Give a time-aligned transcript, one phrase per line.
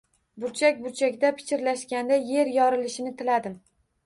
[0.43, 3.61] Burchak-burchakda pichirlashganda yer yorilishini tiladim.